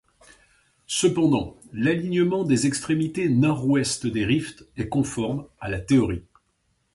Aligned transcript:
Cependant, 0.87 1.59
l'alignement 1.73 2.43
des 2.43 2.65
extrémités 2.65 3.29
nord-ouest 3.29 4.07
des 4.07 4.25
rifts 4.25 4.65
est 4.75 4.89
conforme 4.89 5.45
à 5.59 5.69
la 5.69 5.79
théorie. 5.79 6.23